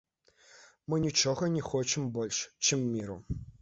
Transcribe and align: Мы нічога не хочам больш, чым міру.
Мы 0.93 0.99
нічога 1.05 1.51
не 1.59 1.63
хочам 1.71 2.11
больш, 2.19 2.43
чым 2.69 2.93
міру. 2.93 3.25